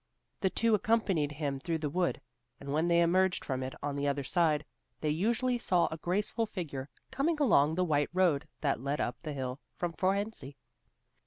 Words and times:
The 0.39 0.49
two 0.49 0.73
accompanied 0.73 1.33
him 1.33 1.59
through 1.59 1.77
the 1.77 1.87
wood, 1.91 2.21
and 2.59 2.73
when 2.73 2.87
they 2.87 3.01
emerged 3.01 3.45
from 3.45 3.61
it 3.61 3.75
on 3.83 3.95
the 3.95 4.07
other 4.07 4.23
side, 4.23 4.65
they 5.01 5.11
usually 5.11 5.59
saw 5.59 5.87
a 5.91 5.97
graceful 5.97 6.47
figure 6.47 6.89
coming 7.11 7.37
along 7.39 7.75
the 7.75 7.85
white 7.85 8.09
road 8.11 8.47
that 8.61 8.81
led 8.81 8.99
up 8.99 9.21
the 9.21 9.33
hill 9.33 9.59
from 9.75 9.93
Fohrensee. 9.93 10.55